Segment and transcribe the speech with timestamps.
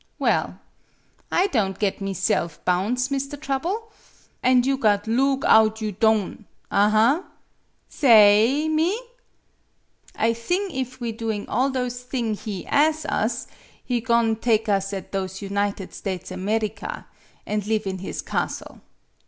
[0.17, 0.59] Well!
[1.31, 3.39] I don' git myself bounce, Mr.
[3.39, 3.91] Trouble!
[4.41, 7.23] An' you got loog out you don', aha!
[7.87, 8.99] Sa oy, me?
[10.15, 13.45] I thing if we doing all those thing he as' us,
[13.85, 17.05] he go'n' take us at those United States America,
[17.45, 18.81] an' live in his castle.